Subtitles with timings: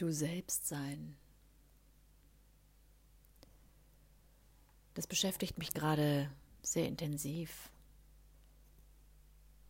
[0.00, 1.14] Du selbst sein.
[4.94, 6.30] Das beschäftigt mich gerade
[6.62, 7.70] sehr intensiv,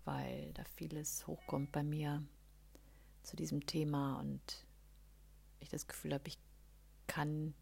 [0.05, 2.23] weil da vieles hochkommt bei mir
[3.25, 4.65] zu diesem Thema und
[5.59, 6.39] ich das Gefühl habe, ich
[7.09, 7.53] kann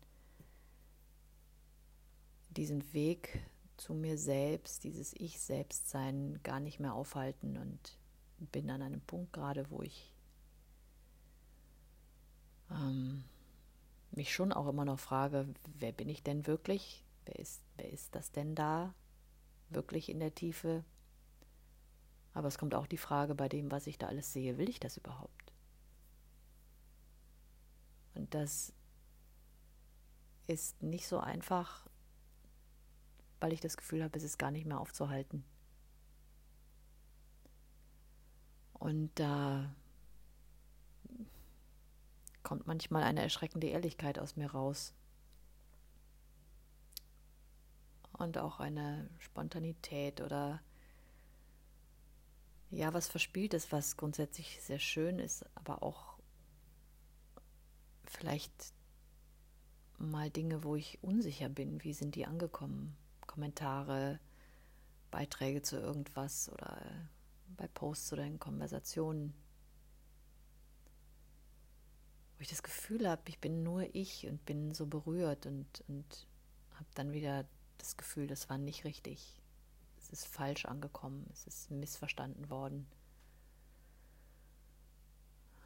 [2.51, 3.49] diesen Weg
[3.79, 7.99] zu mir selbst, dieses Ich selbst sein, gar nicht mehr aufhalten und
[8.53, 10.13] bin an einem Punkt gerade, wo ich
[14.19, 15.47] mich schon auch immer noch frage,
[15.79, 17.05] wer bin ich denn wirklich?
[17.25, 18.93] Wer ist, wer ist das denn da
[19.71, 20.85] wirklich in der Tiefe?
[22.35, 24.81] Aber es kommt auch die Frage bei dem, was ich da alles sehe, will ich
[24.81, 25.53] das überhaupt?
[28.15, 28.73] Und das
[30.49, 31.87] ist nicht so einfach,
[33.39, 35.45] weil ich das Gefühl habe, es ist gar nicht mehr aufzuhalten.
[38.73, 39.73] Und da
[42.49, 44.95] kommt manchmal eine erschreckende Ehrlichkeit aus mir raus.
[48.15, 50.63] Und auch eine Spontanität oder
[52.71, 56.17] ja, was verspielt ist, was grundsätzlich sehr schön ist, aber auch
[58.05, 58.73] vielleicht
[59.99, 62.97] mal Dinge, wo ich unsicher bin, wie sind die angekommen?
[63.27, 64.21] Kommentare,
[65.11, 66.81] Beiträge zu irgendwas oder
[67.59, 69.35] bei Posts oder in Konversationen
[72.39, 76.27] wo ich das Gefühl habe, ich bin nur ich und bin so berührt und, und
[76.75, 77.45] habe dann wieder
[77.79, 79.43] das Gefühl, das war nicht richtig.
[79.99, 82.87] Es ist falsch angekommen, es ist missverstanden worden.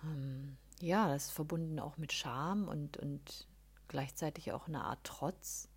[0.03, 3.47] Ähm, ja, das ist verbunden auch mit Scham und, und
[3.89, 5.69] gleichzeitig auch eine Art Trotz.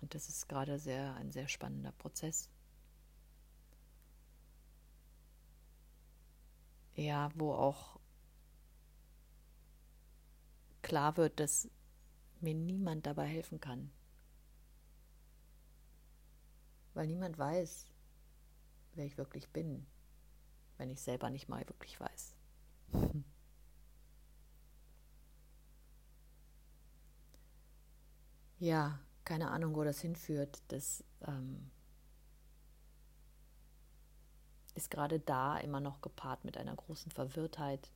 [0.00, 2.50] Und das ist gerade sehr, ein sehr spannender Prozess.
[6.96, 7.98] Ja, wo auch
[10.84, 11.68] klar wird, dass
[12.40, 13.90] mir niemand dabei helfen kann.
[16.92, 17.86] Weil niemand weiß,
[18.92, 19.84] wer ich wirklich bin,
[20.76, 22.36] wenn ich selber nicht mal wirklich weiß.
[28.60, 30.62] ja, keine Ahnung, wo das hinführt.
[30.68, 31.70] Das ähm,
[34.74, 37.90] ist gerade da immer noch gepaart mit einer großen Verwirrtheit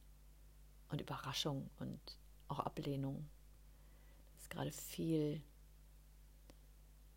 [0.88, 2.00] und Überraschung und
[2.48, 3.28] auch Ablehnung.
[4.34, 5.42] Das ist gerade viel,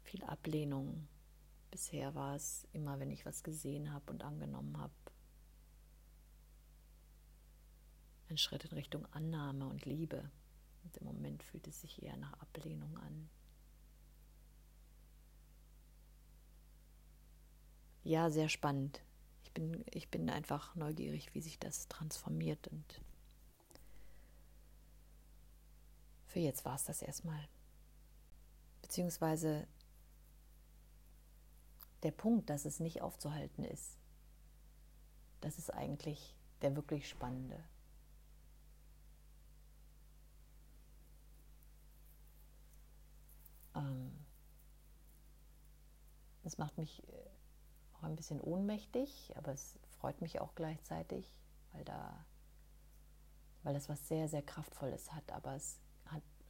[0.03, 1.07] viel Ablehnung.
[1.69, 4.93] Bisher war es immer, wenn ich was gesehen habe und angenommen habe,
[8.29, 10.29] ein Schritt in Richtung Annahme und Liebe.
[10.83, 13.29] Und im Moment fühlt es sich eher nach Ablehnung an.
[18.03, 19.01] Ja, sehr spannend.
[19.43, 23.01] Ich bin, ich bin einfach neugierig, wie sich das transformiert und
[26.31, 27.45] Für jetzt war es das erstmal.
[28.81, 29.67] Beziehungsweise
[32.03, 33.97] der Punkt, dass es nicht aufzuhalten ist,
[35.41, 37.61] das ist eigentlich der wirklich spannende.
[43.75, 44.17] Ähm,
[46.43, 47.11] das macht mich äh,
[47.97, 51.35] auch ein bisschen ohnmächtig, aber es freut mich auch gleichzeitig,
[51.73, 52.25] weil da,
[53.63, 55.81] weil das was sehr, sehr Kraftvolles hat, aber es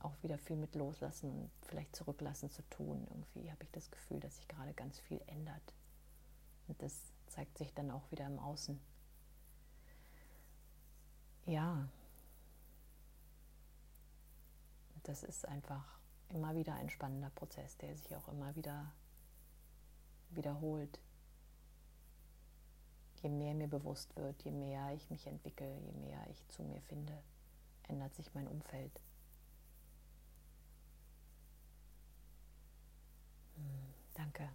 [0.03, 3.05] auch wieder viel mit Loslassen und vielleicht Zurücklassen zu tun.
[3.09, 5.73] Irgendwie habe ich das Gefühl, dass sich gerade ganz viel ändert.
[6.67, 8.79] Und das zeigt sich dann auch wieder im Außen.
[11.45, 11.87] Ja,
[15.03, 18.91] das ist einfach immer wieder ein spannender Prozess, der sich auch immer wieder
[20.29, 20.99] wiederholt.
[23.21, 26.81] Je mehr mir bewusst wird, je mehr ich mich entwickle, je mehr ich zu mir
[26.81, 27.21] finde,
[27.87, 28.99] ändert sich mein Umfeld.
[34.13, 34.49] Danke.